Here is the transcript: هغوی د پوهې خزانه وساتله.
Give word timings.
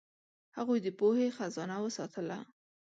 هغوی 0.57 0.79
د 0.85 0.87
پوهې 0.99 1.27
خزانه 1.37 1.75
وساتله. 1.83 2.39